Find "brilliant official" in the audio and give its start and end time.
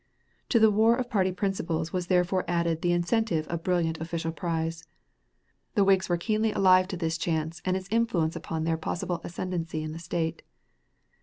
3.61-4.31